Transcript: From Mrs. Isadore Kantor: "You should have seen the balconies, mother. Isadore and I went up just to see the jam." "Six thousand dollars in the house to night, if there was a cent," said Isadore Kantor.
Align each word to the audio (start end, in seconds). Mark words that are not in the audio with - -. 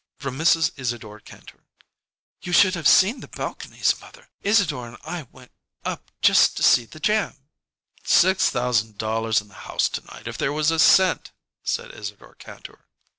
From 0.17 0.35
Mrs. 0.35 0.71
Isadore 0.79 1.19
Kantor: 1.19 1.63
"You 2.41 2.53
should 2.53 2.73
have 2.73 2.87
seen 2.87 3.19
the 3.19 3.27
balconies, 3.27 3.99
mother. 4.01 4.31
Isadore 4.41 4.87
and 4.87 4.97
I 5.03 5.27
went 5.31 5.51
up 5.85 6.09
just 6.23 6.57
to 6.57 6.63
see 6.63 6.85
the 6.85 6.99
jam." 6.99 7.35
"Six 8.03 8.49
thousand 8.49 8.97
dollars 8.97 9.41
in 9.41 9.47
the 9.47 9.53
house 9.69 9.87
to 9.89 10.01
night, 10.11 10.25
if 10.27 10.39
there 10.39 10.51
was 10.53 10.71
a 10.71 10.79
cent," 10.79 11.31
said 11.61 11.91
Isadore 11.91 12.33
Kantor. 12.33 12.87